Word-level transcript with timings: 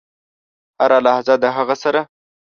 هره 0.81 0.97
لحظه 1.05 1.33
د 1.41 1.43
هغه 1.57 1.75
سره. 1.83 2.01